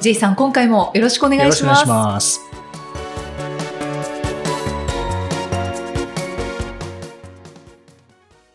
[0.00, 2.40] J さん今回もよろしくお願いします。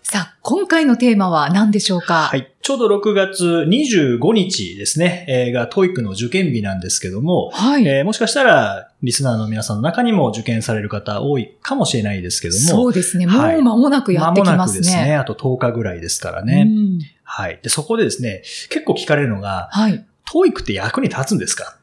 [0.02, 2.30] さあ今回のテーマは何でしょうか？
[2.30, 2.52] はい。
[2.64, 13.28] ちょうど6月25日ですね、えーが TOEIC の受験日なんですけども、はい、えーもしかしたらリスナーの皆さんの中にも受験される方多いかもしれないですけども、そうですね。
[13.28, 14.80] もはいう間もなくやってき間もますね。
[14.80, 16.64] なくですね、あと10日ぐらいですからうね。
[16.64, 17.60] んはい。
[17.62, 18.42] で、そこでですね、
[18.72, 20.04] 結構聞かれるのが、はい。
[20.32, 21.78] TOEIC って役に立つんですか？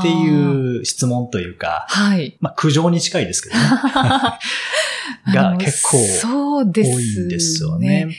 [0.00, 2.36] っていう質問というか、はい。
[2.40, 3.62] まあ苦情に近いですけどね。
[5.34, 8.16] が結構多いんですよね。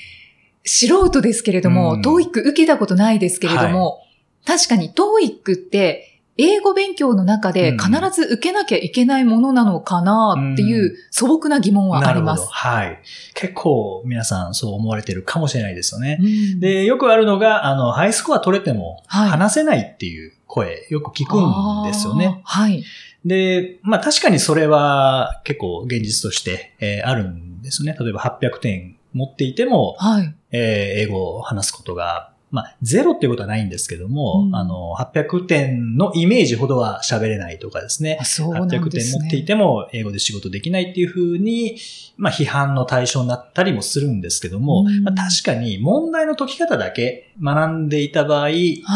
[0.65, 4.01] 素人ですけれども、うん TOEIC 受けたことないですけれども、
[4.45, 12.47] 確かに TOEIC って英語勉強の中でうん必ず受けなきゃいけないものなのかなっていうう素朴な疑問はあります。
[12.51, 12.99] はい。
[13.33, 16.17] 結構皆さんそう思われてるかもしれないですよね。
[16.21, 16.23] う
[16.57, 22.41] んで、よくあるのが、あの、ハイスコア取れてもはい話せないっていう声、よく聞くんですよね。
[22.43, 22.83] はい。
[23.23, 27.97] で、まあ確かにそれは結構現実として、えーあるんですよね。
[27.99, 30.35] 例えば800点持っていても、はい。
[30.51, 38.23] えー英語を話すことが、まあゼロっていうことはないんですけども、うんあの、800点のイメージほどは喋れないとかですねあ。
[38.23, 39.19] そうなん800ですね。
[39.19, 41.77] 点持っていても英語で仕事できないっていうふうに、
[42.15, 48.49] まあ批判の対象になったりもするんですけども、うんまあ、確かに問題の解き方だけ学んでいた場合、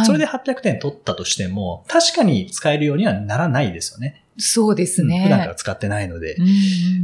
[0.06, 4.23] それで800点取ったとしても、確かに使えるようにはならないですよね。
[4.39, 5.17] そうですね。
[5.17, 6.36] うん普段から使ってないので。
[6.36, 6.50] うんう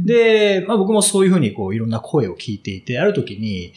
[0.02, 3.74] ん、で、まあ僕もそういうふうにこういろんな声を聞いていて、ある時に、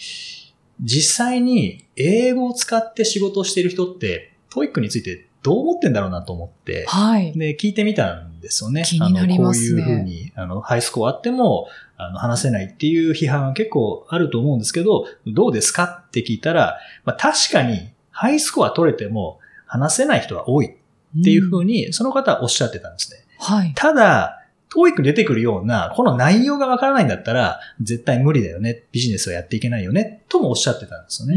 [0.81, 7.34] 実際に英語を使って仕事をしている人って、 TOEICについてどう思ってんだろうなと思って、はい。
[7.38, 8.84] で、聞いてみたんですよね。
[8.85, 11.67] 気になりますねあのこういうふうに、あの、ハイスコアあっても、
[11.97, 21.85] あの、話せないっていう批判は結構あると思うんですけど、どうですかって聞いたら、まあ確かに、ハイスコア取れても話せない人は多いっていうふうに。
[21.85, 23.19] に、その方はおっしゃってたんですね。
[23.40, 23.73] はい。
[23.75, 24.39] ただ、
[24.72, 28.84] TOEICに出てくるような、この内容がわからないんだったら、絶対無理だよね。
[28.91, 30.22] ビジネスをやっていけないよね。
[30.30, 31.35] ともおっしゃってたんですよね。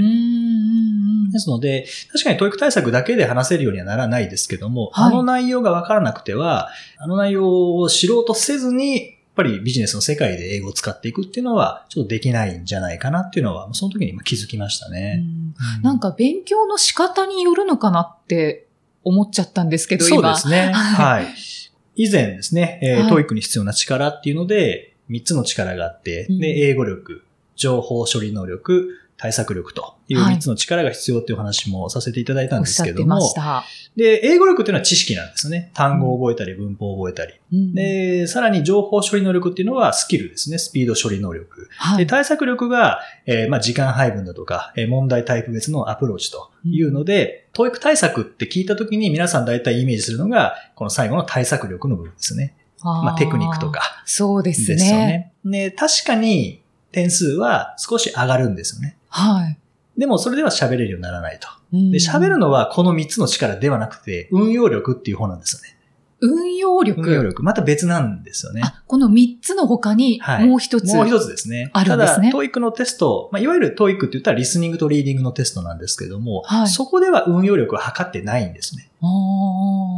[1.33, 15.17] ですので、確かに TOEIC対策だけで話せるようにはならないですけども、はいあの内容がわからなくては、あの内容を知ろうとせずに、やっぱりビジネスの世界で英語を使っていくっていうのは、ちょっとできないんじゃないかなっていうのは、その時に今気づきましたうね。
[15.17, 18.67] んなんか勉強の仕方によるのかなって
[19.05, 20.35] 思っちゃったんですけど、そう今。
[20.35, 20.71] ですね。
[20.75, 20.75] は
[21.17, 21.27] はい。
[21.95, 23.11] 以前ですね、えーはい。
[23.11, 26.39] TOEICに必要な力っていうので、3つの力があって、うん。
[26.39, 27.23] で、英語力、
[27.57, 28.89] 情報処理能力、
[29.23, 33.21] 対策力というはい3つの力が必要っていうお話もさせていただいたんですけども。
[33.95, 35.71] で、英語力っていうのは知識なんですよね。
[35.75, 37.35] 単語を覚えたり、文法を覚えたり。
[37.53, 40.59] うんで、さらに情報処理能力っていうのはスキルですね。
[40.59, 41.61] スピード処理能力。
[41.61, 42.07] で、はい。
[42.09, 52.57] 対策力が、えーまあ、時間配分だとか、えー問題タイプ別のアプローチというので、教育対策って聞いたときに皆さん大体イメージするのが、この最後の対策力の部分ですね。
[52.83, 53.71] まあ、テクニックと。
[53.71, 54.91] かそうでですすね。
[54.91, 55.33] よね。
[55.45, 56.63] で、確かに
[56.93, 58.97] 点数は少し上がるんですよね。
[59.13, 59.59] はい。
[59.99, 61.49] でもそれでは喋れるようにならないと。
[61.73, 65.79] うんで、喋るのはこの3つの力ではなくて、運用力っていう方なんですよね。
[66.23, 67.01] 運用力。
[67.01, 67.43] 運用力。
[67.43, 68.63] また別なんですよね。
[68.65, 70.95] あ、この三つの他にはいもう一つ。
[70.95, 71.71] もう一つですね。
[71.73, 78.89] あるんですねただ、 TOEICのテスト、まあ、いわゆる TOEIC って言ったらリスニングとリーディングのテストなんですけども、はいそこでは運用力を測ってないんですね。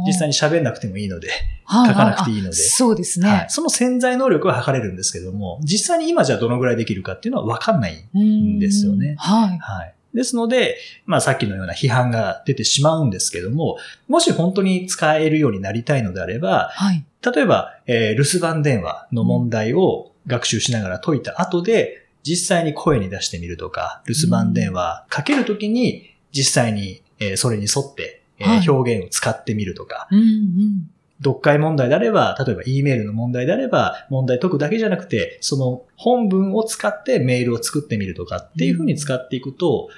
[0.05, 1.29] 実際にに喋んなくてもいいので、
[1.69, 3.29] 書書かなくていいのでそうですね。
[3.29, 8.07] はい、その潜在能力は測れるんですけども、実際に今じゃどのぐらいできるかっていうのは分かんない。
[8.13, 9.57] うんですよねはい。
[9.59, 9.94] はい。
[10.15, 17.03] ですので、まあさっきのような批判が出てしまうんですけども、もし本当に使えるようになりたいのであれば、はい。
[17.21, 30.89] 例えば、えー留守番電話の問題を学習しながら解いた後で、実際に声に出してみるとか、留守番電話かけるときに、実際に、えーそれに沿って、えーはい表現を使ってみるとか、うんうん。
[31.23, 39.89] 読解問題であれば、例えば E メールの問題であれば、問題解くだけじゃなくて、その本文を使ってメールを作ってみるとかっていうふうに使っていくと、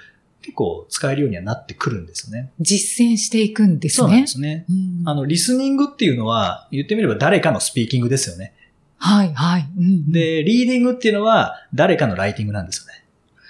[0.42, 2.52] 結構使えるようにはなってくるんですよね。
[2.60, 4.08] 実践していくんですね。
[4.08, 4.66] そうなんですね。
[4.70, 8.54] うんあの、リスニングっていうのは、言ってみれば誰かのスピーキングですよね。
[8.98, 9.70] はい、はい。
[9.78, 13.06] うん、で、リーディングっていうのは誰かのライティングなんですよね。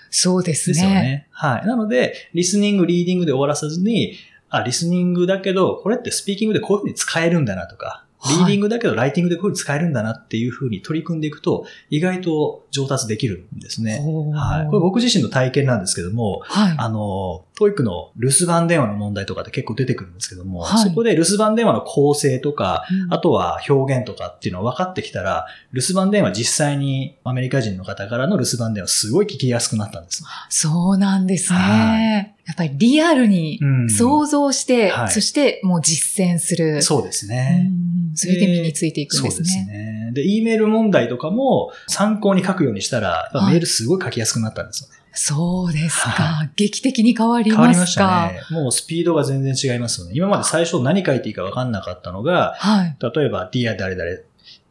[0.10, 0.74] そうですね。
[0.74, 1.28] ですよね。
[1.32, 1.66] はい。
[1.66, 4.16] なので、リスニング、リーディングで終わらさずに、
[4.50, 14.00] あ、リスニングだけど、これってスピーキングでこういうふうに使えるんだなとか、リーディングだけどライティングでこういう使えるんだなっていうふうに取り組んでいくと、意外と上達できるんですね。
[14.34, 14.68] はい。
[14.68, 30.24] これ僕自身の体験なんですけども、はい、あの、 TOEICの留守番電話の問題とかって結構出てくるんですけども、はい、そこで留守番電話の構成とか、うん、あとは表現とかっていうのが分かってきたら、留守番電話実際にアメリカ人の方からの留守番電話すごい聞きやすくなったんです。
[30.50, 31.60] そうなんですね。
[31.60, 36.82] はいやっぱりリアルに想像して、うんはい、そしてもう実践する。
[36.82, 37.70] そうですね。
[38.16, 39.32] それで身についていくんですね。
[39.32, 40.12] そうですね。
[40.14, 44.96] で、E メール問題とかも参考に書くようにしたら、メールすごい書きやすくなったんですよね。
[45.20, 46.50] そうですか。
[46.56, 47.62] 劇的に変わりますか？
[47.62, 48.62] 変わりましたね。
[48.62, 50.14] もうスピードが全然違いますよね。
[50.16, 54.12] 今まで最初何書いていいか分かんなかったのが、はい、例えば Dear 誰々、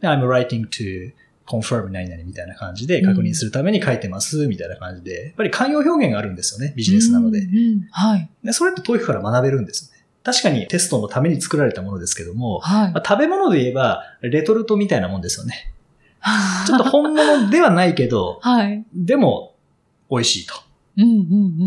[0.02, 1.12] I'm writing to
[1.46, 7.40] confirm 何々みたいな感じで確認するために書いてます、みたいな感じで、やっぱり慣用表現があるんですよね、ビジネスなので。
[7.40, 8.31] うんうん、はい。
[8.44, 9.96] でそれって TOEIC から学べるんですね。
[10.22, 15.72] 確かにテストのために作られたものですけども、はいまあ、食べ物で言えば、レトルトみたいなもんですよね。
[16.66, 19.54] ちょっと本物ではないけど、はい、でも
[20.11, 20.55] 美味しいと。
[20.99, 21.14] うんうんう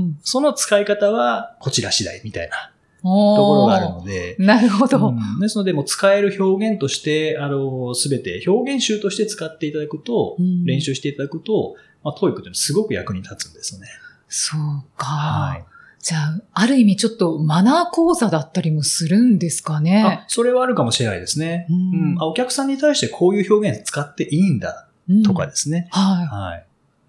[0.07, 2.71] ん、その使い方はこちら次第みたいな
[3.01, 4.35] ところがあるので。
[4.39, 5.39] なるほど、うん。
[5.39, 13.87] ですので、もう使える表現として、あの、すべて表現集として使っていただくと、うん、練習していただくと、まあ、 TOEICってすごく役に立つんですね。
[14.27, 15.05] そうか。
[15.05, 15.65] はい。
[16.01, 20.21] じゃあ、ある意味ちょっとマナー講座だったりもするんですかね。
[20.23, 21.67] あ、それはあるかもしれないですね。
[21.69, 24.87] うん、うん、あお客さんに対してこういう表現使っていいんだ
[25.25, 25.89] とかですね。
[25.93, 26.27] うん、はい。
[26.27, 26.65] はい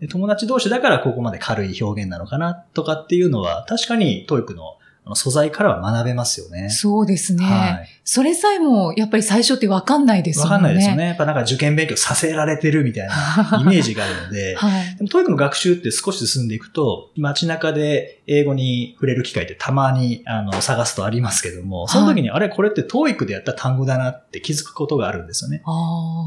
[0.09, 4.79] 友達同士だからここまで軽い表現なのかなとかっていうのは確かに TOEICの
[5.15, 6.69] 素材からは学べますよね。
[6.71, 7.45] そうですね。
[7.45, 10.51] はい、それさえも、やっぱり最初ってわかんないですよね。
[10.51, 11.07] わかんないですよね。
[11.07, 13.15] やっぱなんか受験勉強させられてるみたいな
[13.63, 25.63] イメージがあるので、はい、でも TOEICの学習って少し進んでいくと、街中で英語に触れる機会ってたまにあの探すとありますけども、その時に、はい、あれこれって TOEICでやった単語だなって気づくことがあるんですよね。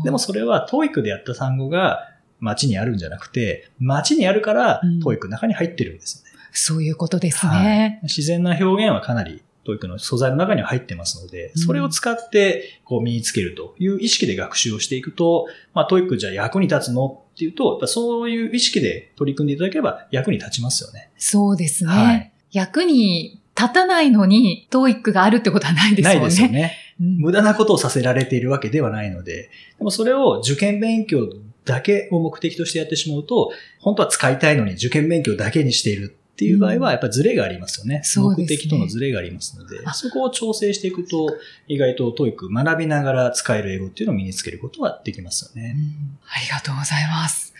[0.03, 2.09] でもそれは TOEICでやった単語が
[2.43, 6.39] 街にあるんじゃなくて、街にあるから、 TOEICの中に入ってるんですよね。
[6.51, 7.51] そういうことですね。
[7.51, 21.09] はい、自然な表現はかなり TOEICの素材の中には入ってますので、それを使ってこう身につけるという意識で学習をしていくと、まあ TOEICじゃ役に立つのっていうと、そういう意識で取り組んでいただければ役に立ちますよね。
[21.17, 21.91] そうですね。
[21.91, 26.19] はい、役に立たないのに、 TOEICがあるってことはないですよね。
[26.19, 26.77] ないですよね。
[26.99, 31.27] 無駄なことをさせられているわけではないので、でもそれを受験勉強
[31.65, 38.01] だけを目的としてやってしまうと、本当は使いたいのに受験勉強だけにしているっていう場合は、やっぱりズレがありますよね。
[38.18, 41.38] うん、目的とのズレがありますので、そこを調整していくと、
[41.68, 45.75] 意外と TOEIC学びながら使える英語っていうのを身につけることはできますよね。
[45.75, 47.54] うん、ありがとうございます。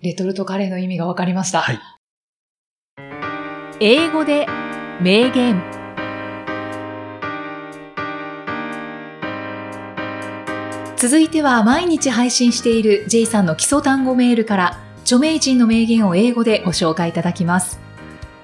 [0.00, 1.60] レトルトカレーの意味が分かりました。
[1.60, 1.80] はい。
[3.80, 4.46] 英語で
[5.02, 5.79] 名言。
[11.00, 17.80] 続いては毎日配信している J さんの基礎単語メールから著名人の名言を英語でご紹介いただきます。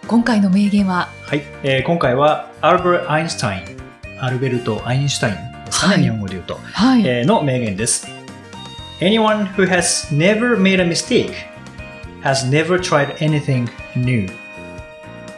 [0.09, 1.11] 今回の名言は？
[1.27, 8.09] はい、えー、今回はアルベルト・アインシュタイン、アルベルト・アインシュタインですかね、はい、日本語で言うと、はいえー、の名言です。
[9.01, 11.35] Anyone who has never made a mistake
[12.23, 14.31] has never tried anything new.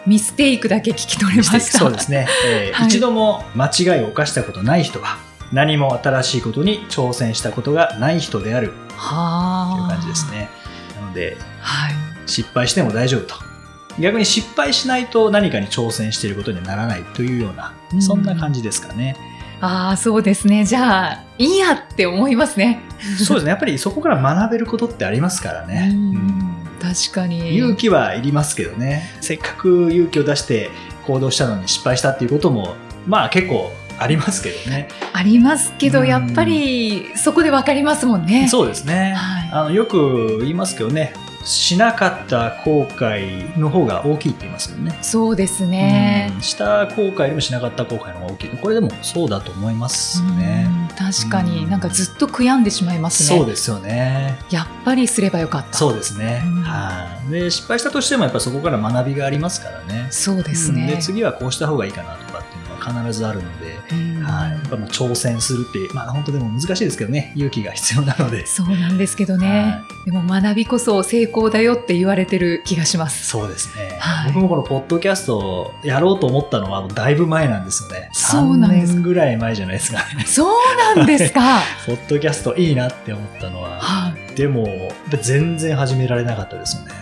[0.06, 1.78] ミステイクだけ聞き取れました。
[1.78, 5.18] そうですね、えーはい、一度も間違いを犯したことない人は、
[5.52, 8.72] 何も新しいことに挑戦したことがない人である。
[8.96, 9.76] はあ。
[9.76, 10.48] という感じですね。
[11.00, 11.94] なので、はい、
[12.26, 13.34] 失敗しても大丈夫と。
[13.98, 19.16] 逆に失敗しないと何かに挑戦していることにならないというような、そんな感じですかね。
[19.60, 20.64] ああ、そうですね。
[20.64, 22.80] じゃあ、いいやって思いますね。
[23.18, 23.50] そうですね。
[23.50, 25.92] やっぱりそこから学べることってありますからね。
[26.80, 27.56] 確かに。
[27.56, 29.16] 勇気はいりますけどね。
[29.20, 30.70] せっかく勇気を出して
[31.06, 32.76] 行動したのに失敗したっていうことも、
[33.06, 34.88] まあ結構ありますけどね。
[35.12, 38.48] ありますけど、やっぱりそこでわかりますもんね。
[38.48, 39.14] そうですね。
[39.16, 41.12] はい、あのよく言いますけどね、
[41.44, 44.98] しなかった後悔の方が大きいって言いますよね。
[45.02, 46.32] そうですね。
[46.40, 48.50] した後悔でもしなかった後悔の方が大きい。
[48.50, 50.68] これでもそうだと思いますね。
[50.98, 53.38] 確かに、なんかずっと悔やんでしまいますね。
[53.38, 54.36] そうですよね。
[54.50, 55.78] やっぱりすればよかった。
[55.78, 56.42] そうですね。
[56.64, 60.08] はい、で、失敗したとしてもやっぱそこから学びがありますからね。
[60.10, 60.86] そうですね。
[60.86, 62.27] で、次はこうした方がいいかなと
[62.88, 63.66] 必ずあるので、
[64.22, 68.46] はい、やっぱまあ挑戦するって、まあ本当でも難しいですけどね、勇気が必要なので。
[68.46, 69.84] そうなんですけどね。
[69.88, 73.26] はい、でも学びこそ成功だよって言われてる気がします。
[73.26, 73.96] そうですね。
[74.00, 78.10] はい、僕もこのポッドキャストをやろうと思ったのはだいぶ前なんですよね。
[78.12, 78.92] そうなんです。
[78.92, 80.24] 3年ぐらい前じゃないですか、ね。
[80.26, 81.60] そうなんですか。
[81.86, 86.92] ポッドキャストいいなって思ったのは、はい、でも全然始められなかったですよね。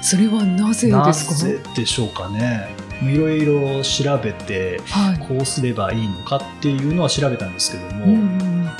[0.00, 1.32] それはなぜですか？
[1.32, 2.68] なぜでしょうかね。
[3.02, 4.80] いろいろ調べて、
[5.28, 8.70] こうすればいいのかっていうのは調べたんですけども、うん、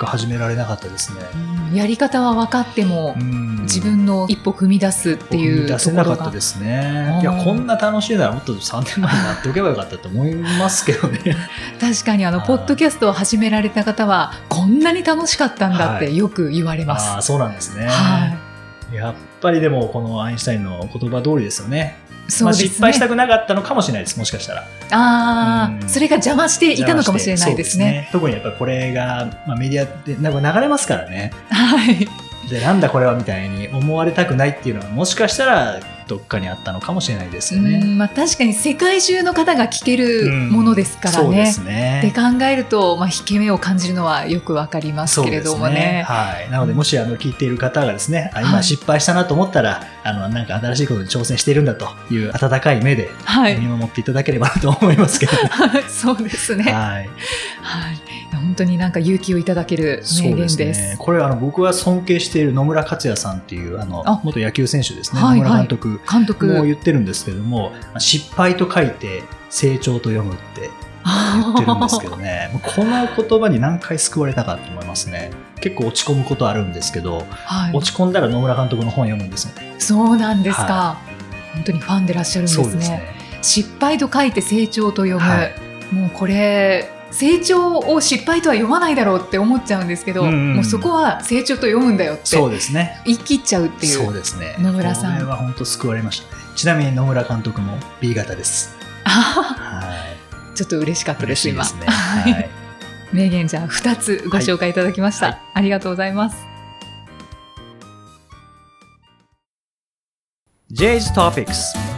[0.00, 1.20] か始められなかったですね。
[1.34, 7.20] うんやり方は分かっても、うん自分の一歩踏み出すっていう出せなかったですね。
[7.22, 11.36] いや、こんな楽しいならもっと3年前になっておけばよかったと思いますけどね。
[11.80, 17.10] 確かにあのはいポッドキャストを始められた方はこんなに楽しかったんだってよく言われます。
[17.10, 17.86] ああ、そうなんですね。
[17.86, 18.38] はい、
[18.92, 21.96] やっぱりでも、このアインシュタインの言葉通りですよね。
[22.42, 22.52] まあ。
[22.52, 24.60] 失敗したくなかったのかもしれないです、もしかしたら。
[24.90, 28.08] ああ、うんそれが邪魔していたのかもしれないですね。
[28.12, 31.32] そう特にやっぱりこれが、まあ、メディアでなんか流れますからね。
[31.50, 32.08] はい。
[32.48, 35.80] で、なんだこれはみたいに思われたくないっていうのは、もしかしたら
[36.10, 37.78] どっかにあったのかもしれないですようね。
[37.78, 41.52] んまあ確かに世界中の方が聞けるものですからね。
[41.52, 42.12] そうでね。
[42.16, 46.02] 考えると、まあ、引け目を感じるのはよくわかりますけれどもそうですね。
[46.04, 46.50] はい。
[46.50, 53.56] なので、もしあの聞いている方がですね、あはい今失敗したなと思ったら、あの、なんか新しいことに挑戦しているんだという温かい目ではい。
[53.56, 55.32] 見守っていただければなと思いますけど。
[55.88, 56.64] そうですね。
[56.64, 56.74] はい。
[56.74, 57.10] はい。
[58.40, 60.58] 本当になんか勇気をいただける名言です。
[60.58, 60.96] ね。
[60.98, 65.22] これあの僕が尊敬している野村克也さんっていうあのあ元野球選手ですね。
[65.22, 66.46] はい野村監督監督。
[66.46, 70.70] も言ってるんですけども、失敗と書いて成長と読むって
[71.04, 72.50] 言ってるんですけどね。
[72.62, 75.30] この言葉に何回救われたかと思いますね。
[75.60, 79.74] 結構落ち込むことあるんですけど、はい、落ち込んだら野村監督の本読むんですよね。
[79.78, 80.98] そうなんですか、
[81.54, 83.02] 本当にファンでいらっしゃるんですねすね。
[83.42, 93.00] 失敗と書いて成長と読む、はいもうこれ成長を失敗とは読まないだろうって思っちゃうんですけど、うんうんもうそこは成長と読むんだよってそうですね。
[93.04, 94.56] 言い切っちゃうっていうそうですね。
[94.58, 96.42] 野村さんこれは本当救われましたね。
[96.56, 98.76] ちなみに野村監督も B 型です。
[99.04, 100.52] あはい。
[100.52, 101.92] ーちょっと嬉しかったです今嬉しいですね。
[101.92, 102.50] はい。
[103.12, 106.36] 名言じゃあ2つご紹介いただきました、はいありがとうございます
[110.72, 111.89] J's Topics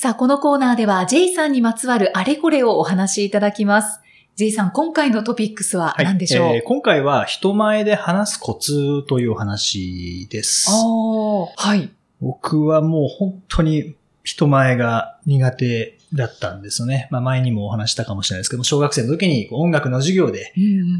[0.00, 3.98] さあこのコーナーでは J さんにまつわるあれこれをお話しいただきます。
[4.36, 6.04] J さん今回のトピックスははい。
[6.04, 10.70] 何でしょう、えー今回は人前で話すコツというお話です。
[10.70, 11.90] ああはい。
[12.20, 17.08] 僕はもう本当に人前が苦手だったんですよね。
[17.10, 20.52] まあ前にもお話したかもしれないですけども、小学生の時に音楽の授業で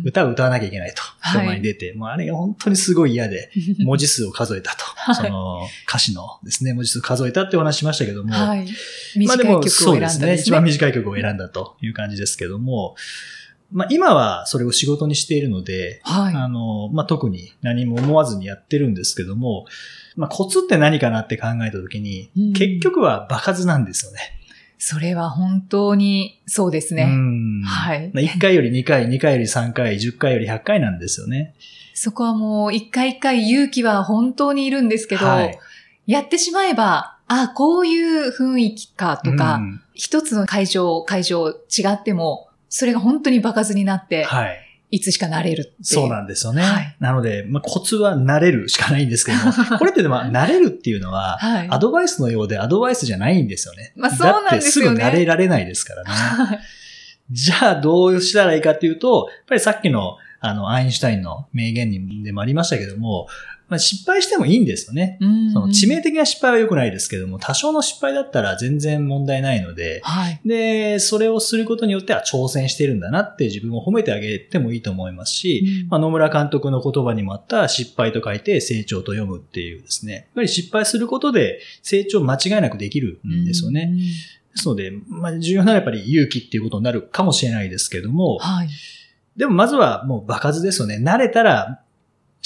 [0.05, 1.03] 歌を歌わなきゃいけないと。
[1.03, 3.51] はい人前に出て、もうあれが本当にすごい嫌で、
[3.85, 4.85] 文字数を数えたと。
[4.85, 8.67] はいその歌詞のですね、文字数を数えたってお話しましたけども、はい。
[9.27, 10.35] まあでも短い曲を選んだんですね。
[10.35, 12.95] 一番短い曲を選んだという感じですけども、
[13.71, 16.35] まあ今はそれを仕事にしているので、はい。
[16.35, 19.67] あの、まあ特に何も思わずにやってるんですけども、
[20.17, 24.38] まあコツって何かなって考えたときに、うん結局は場数なんですよね。
[24.79, 27.05] それは本当にそうですね。
[27.05, 31.55] うんはいまあ1回より2回、2回より3回、10回より100回なんですよね。
[31.95, 35.59] そこはもう一回一回勇気は本当にいるんですけど、はい
[36.07, 41.55] やってしまえば、あ、こういう雰囲気かとか、うん一つの会場、会場違
[41.89, 44.68] っても、それが本当に場数になって、はい。
[44.91, 45.75] いつしかなれる。
[45.83, 46.63] そうなんですよね。
[46.63, 51.69] はいなので、まあ、コツは慣れるしかないんですけども、 これってでも慣れるっていうのは、はい。
[51.71, 53.93] アドバイスのようでアドバイスじゃないんですよね。
[53.97, 56.11] まあそうなんですよねだってすぐ慣れられないですからね。
[56.11, 56.59] はい
[57.31, 63.27] じゃあどうしたらいいかっていうと、やっぱりさっきのあの、アインシュタインの名言にでもありましたけども、
[63.69, 65.19] まあ、失敗してもいいんですよね。
[65.21, 70.41] うんその致命的な失敗は良くないですけども、多少の失敗だったら全然問題ないので、はい。
[70.45, 80.15] で、それをすることによっては挑戦してるんだなって自分を褒めてあげてもいいと思いますし、うんまあ、野村監督の言葉にもあった失敗と書いて成長と読むっていうですね。
[80.15, 83.91] やっぱり失敗することで成長間違いなくできるんですよね。
[83.93, 83.99] うん
[84.59, 88.69] ですので、まあ、重要なのはやっぱり勇気っていうことになるかもしれないですけども、はい。
[89.37, 90.99] でもまずはもう場数ですよね。
[91.01, 91.81] 慣れたら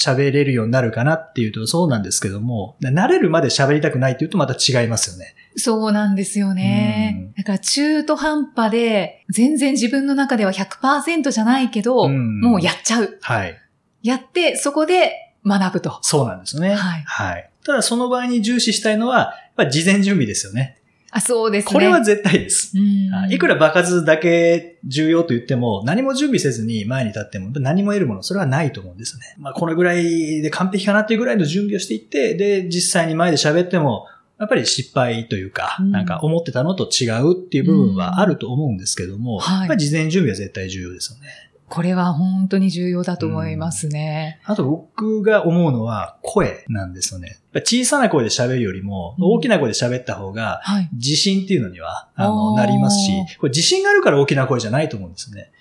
[0.03, 5.35] 喋れるようになるかなっていうとそうなんですけども、慣れるまで喋りたくないっていうとまた違いますよね。
[5.55, 7.31] そうなんですよね。
[7.37, 13.17] だから中途半端で、全然自分の中では100%じゃないけど、うんもうやっちゃう。
[13.21, 13.57] はい。
[14.01, 15.99] やって、そこで学ぶと。
[16.01, 16.75] そうなんですよね。
[16.75, 17.49] はいはい。
[17.65, 20.77] ただその場合に重視したいのは、やっぱり事前準備ですよね。
[21.15, 21.73] あ、そうですね。
[21.73, 22.73] これは絶対です。
[22.75, 22.79] う
[23.27, 29.35] ん、いくら場数だけ重要と言っても、何も準備せずに前に立っても何も得るもの、それはないと思うんですよね。
[29.37, 34.07] まあ、このぐらいで完璧かなっていうぐらいの準備をしていって、で、実際に前で喋っても、
[34.39, 41.52] やっぱり失敗というか、うんなんか思ってたのと違うっていう部分はあると思うんですけども、はいやっぱり事前準備は絶対重要ですよね。
[41.69, 44.39] これは本当に重要だと思いますね。
[44.43, 47.39] あと僕が思うのは声なんですよね。
[47.55, 50.89] 小さな声で喋るよりも、うん大きな声で喋った方が、はい。
[50.93, 55.51] 自信っていうのには、あの、なりますし、これ自信があるから大きな声じゃないと思うんですね。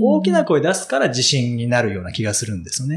[0.00, 0.52] 大きな声。
[0.52, 2.96] 声出すから自信になるような気がするんですよね。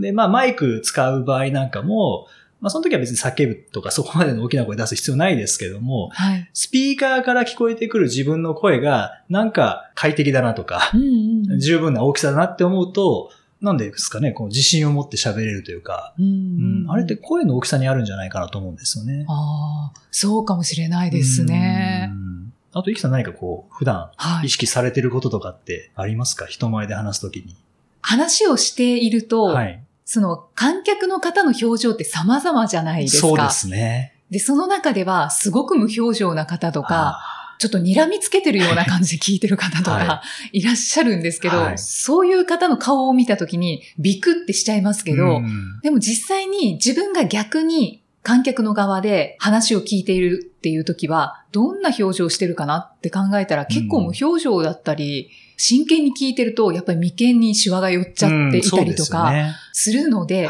[0.00, 2.26] で、まあマイク使う場合なんかも、
[2.60, 6.50] まあその時は別に叫ぶとかそこまでの大きな声出す必要ないですけども、はい。
[6.52, 11.60] スピーカーから聞こえてくる自分の声がなんか快適だなとかう、んうんうん。
[11.60, 19.24] 十分な大きさだなって思うと、なんでですかね、こう自信を持って喋れるというか、うんううんんあれって声の大きさにあるんじゃないかなと思うんですよね。
[19.28, 22.14] ああ、そうかもしれないですねう。
[22.14, 22.52] ん。
[22.72, 24.48] あと、イキさん何かこう、普段はい意。
[24.48, 26.46] 識されてることとかってありますか？
[26.46, 27.56] 人前で話すときに。
[28.00, 29.82] 話をしていると、はい。
[30.10, 33.28] その観客の方の表情って様々じゃないですか。
[33.28, 34.14] そうですね。
[34.30, 40.22] で、その中ではすごく無表情な方とか、あちょっと睨みつけてるような感じで聞いてる方とはか
[40.52, 59.32] いらっしゃるんですけど、はいそういう方の顔を見たときにビクってしちゃいますーけど、うんでも実際に自分が逆に観客の側で話を聞いているっていう時は、どんな表情してるかなって考えたら結構無表情だったり、真剣に聞いてるとやっぱり眉間にシワが寄っちゃっていたりとか
[59.72, 60.46] するので、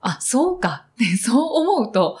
[0.00, 0.84] あ、そうか。
[0.96, 2.20] で そう思うと、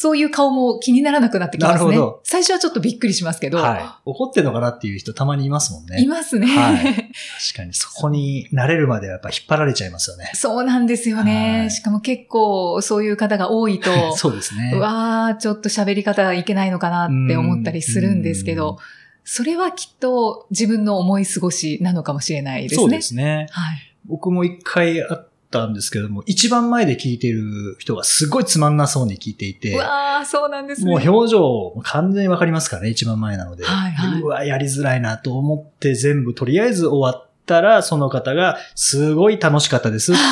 [0.00, 2.20] そういう顔も気にならなくなってきますねなるほど。
[2.22, 3.82] 最初はちょっとびっくりしますけど、はい。
[4.04, 6.00] 怒ってんのかなっていう人たまにいますもんね。
[6.00, 6.46] いますね。
[6.46, 10.30] はい 確かにそこに慣れるまではやっぱ引っ張られちゃいますよね。
[10.34, 11.58] そうなんですよね。
[11.62, 14.70] はいしかも結構そういう方が多いと、 そうですね。
[14.76, 18.78] うわー、ちょっと喋り方がいけないのかなって思ったりするんですけうんど、
[19.24, 22.78] それはきっと自分の思い過ごしなのかもしれないですね。
[22.78, 23.48] そうですね。
[23.50, 23.96] はい。
[24.06, 30.90] 僕も一回あったんですけども、一番前で聞いてる人がすごいつまんなそうに聞いていて、うわー、そうなんですね。
[30.90, 33.64] もう表情完全にわかりますからね、一番前なので。
[33.64, 40.12] はいはいうわ、やりづらいなと思って全部とりあえず終わったら、その方がすごい楽しかったです。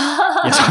[0.45, 0.63] いやそ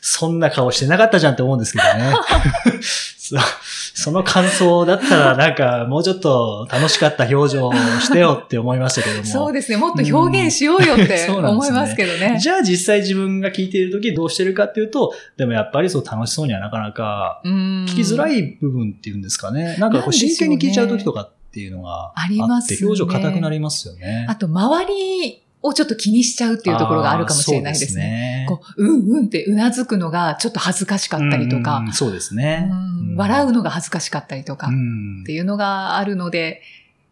[0.00, 2.14] そんな顔してなかったじゃんって思うんですけどね。
[3.28, 3.36] そ
[3.94, 9.24] その感想だったらなんかもうちょっと楽しかった表情をしてよって思いましたけども。
[9.26, 9.76] そうですね。
[9.76, 12.38] もっと表現しようよって 思いますけどね。
[12.40, 19.76] じゃあ実際自分が聞いている時どうしてるかっていうと、でもやっぱりそう楽しそうにはなかなか聞聞きづらい部分っていうんですかね。
[19.78, 24.26] なんかこう真剣に聞いちゃう時とかっていうのがありますねって表情硬くなりますよね。
[24.28, 28.46] あと、周りをちょっと気にしちゃうっていうところがあるかもしれないですね。
[28.48, 32.68] あーそうこう、うんうんってうなずくのがちょっと恥ずかしかったりとかうそうですね。
[32.70, 36.62] うん笑うのが恥ずかしかったりとか、うんっていうのがあるので、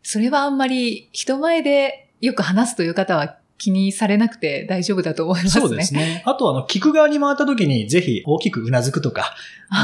[0.02, 5.60] それはあんまり人前でよく話すという方は気にされなくて大丈夫だと思いますね。
[5.60, 6.22] そうですね。
[6.24, 9.34] あとあの、聞く側に回った時にぜひ大きくうなずくとか、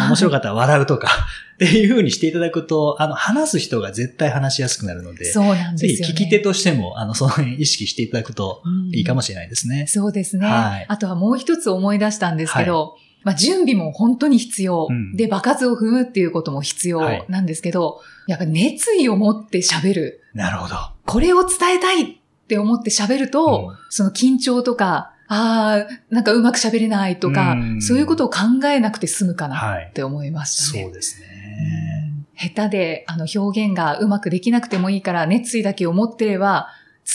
[0.09, 1.09] 面白かったら笑うとか、
[1.55, 6.15] っていう風にしていただくと、あの、話す人が絶対話しやすくなるので、そうなんぜですよ、ね。
[6.15, 9.87] ひ聞き手としても、あの、その辺意識していただくといいかもししれないですね。
[9.89, 20.21] そうですね、はいあとはもう一つ思い出したんですけど、まあ、準備も本当に必要、うんで、場数を踏むっていうことも必要はいなんですけど、やっぱ熱意を持って喋る。
[20.35, 20.75] なるほど。
[21.07, 22.21] これを伝えたい
[22.53, 29.93] って思って喋ると、うんその緊張とか、ああ、なんかうまく喋れないとか、うんそういうことを考えなくて済むかなはいっ。
[29.93, 30.85] て思いましたね。
[30.85, 31.27] そうですね。
[31.27, 36.69] うん下手であの表現がうまくできなくてもいいから、熱意だけを持ってれば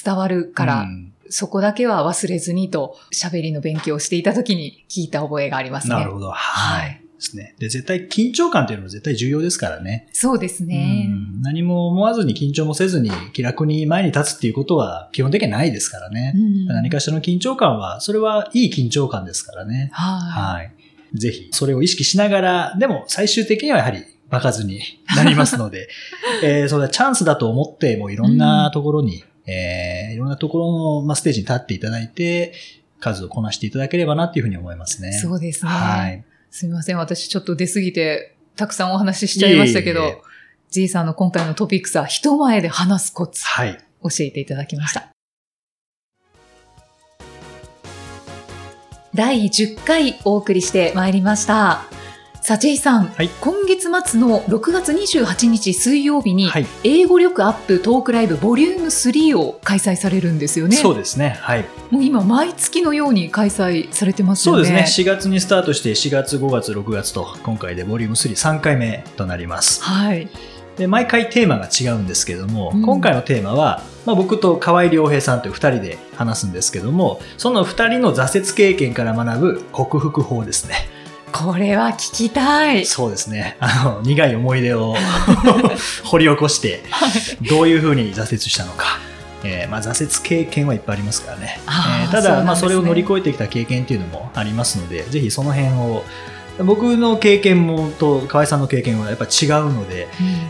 [0.03, 5.95] 伝わるから、うんそこだけは忘れずにと喋りの勉強をしていた時に聞いた覚えがありますね。
[5.95, 6.27] なるほど。
[6.27, 7.06] ははいい。
[7.17, 7.55] ですね。
[7.59, 10.07] で、絶対緊張感というのも絶対重要ですからね。
[10.13, 11.07] そうですね。
[11.09, 16.33] うん何も思わずに緊張もせずに気楽に前に立つっていうことは基本的にはないですからね。
[16.35, 19.89] うん何かしらの緊張感は、それはいい緊張感ですからね。
[19.93, 20.71] ははい。
[21.13, 24.81] ぜひ、それを意識しながら、でも最終的にはやはり、場数に
[25.15, 25.87] なりますので、
[26.43, 32.53] えーそれはチャンスだと思って、もういろんなところに、えーいろんなところの、まあ、ステージに立っていただいて、
[32.99, 35.09] 数をこなしていただければなっていうふうに思いますね。
[35.09, 35.13] い。
[35.13, 35.71] そうですね。
[35.71, 36.25] はい。
[36.57, 36.97] すみません。
[36.97, 40.23] 私ちょっと出過ぎて、たくさんお話ししちゃいましたけど、
[40.75, 43.77] いえいさんの今回のトピックスは人前で話すコツ、はい。
[44.01, 45.07] 教えていただきました。
[49.13, 51.96] 第10回お送りしてまいりました。
[52.47, 56.65] さあ、J さん、はい今月末の6月28日水曜日に、はい。
[56.85, 60.77] 英語力アップトークライブボリューム3を開催されるんですよね。
[60.77, 61.37] そうですね。
[61.41, 61.65] はい。
[61.91, 64.63] もう今、毎月のように開催されてますよね。
[64.63, 65.03] そうですね。
[65.03, 69.83] 4月にスタートして、4月、5月、6月と、今回でボリューム3、3回目となります。
[69.83, 70.29] はい。
[70.77, 80.95] で、毎回テーマが違うんですけども、うん今回のテーマは、まあ、僕と河合良平さんという2人で話すんですけども、その2人の挫折経験から学ぶ克服法ですね。
[81.43, 82.85] これは聞きたい。
[82.85, 83.57] そうですね。
[83.59, 84.95] あの、苦い思い出を
[86.05, 86.83] 掘り起こして、
[87.49, 88.99] どういうふうに挫折したのか。
[89.43, 91.59] えーまあ、挫折経験はいっぱいありますからね。
[91.67, 96.03] えーただ、まあ、それを乗り越えてきた経験っていうのもありますので、ぜひその辺を、
[96.63, 100.07] 僕の経験もと河合さんの経験はやっぱ違うので、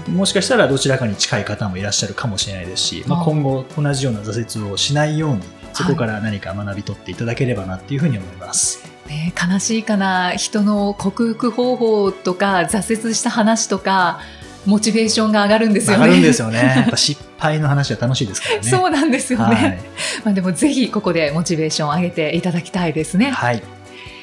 [0.07, 5.41] うんもしかしたらどちらかに近い方もいらっしゃるかもしれないですし、まあ、あ今後同じような挫折をしないように、
[5.73, 8.86] そこから何か学び取っていただければなっていうふうに思います。
[9.07, 14.19] ね、悲しいかな人の克服方法とか挫折した話とか
[14.65, 16.03] モチベーションが上がるんですよね。
[16.03, 16.59] 上がるんですよね。
[16.75, 18.63] やっぱ失敗の話は楽しいですからね。
[18.63, 19.55] そうなんですよね。
[19.55, 19.79] はい、
[20.25, 23.31] まあでもぜひここでモチベーションを上げていただきたいですね。
[23.31, 23.63] はい。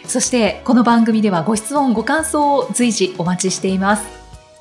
[0.07, 4.05] そしてこの番組ではご質問ご感想を随時お待ちしています。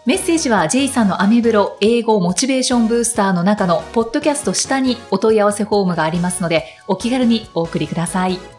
[0.06, 8.53] メッセージは J さんのアメブロ英語モチベーションブースターの中のポッドキャスト下にお問い合わせフォームがありますのでお気軽にお送りください。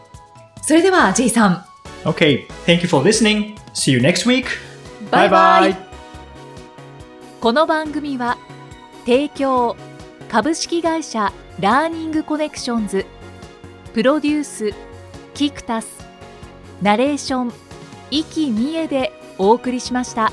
[0.65, 1.65] それでは J さん。
[2.05, 3.55] Okay, thank you for listening.
[3.75, 4.47] See you next week.
[5.11, 5.75] Bye bye.
[7.39, 8.35] この番組は
[9.05, 9.75] 提供
[10.27, 13.05] 株式会社ラーニングコネクションズ
[13.93, 14.73] プロデュース
[15.35, 16.03] キクタス
[16.81, 17.53] ナレーション
[18.09, 20.31] 生きみえでお送りしました。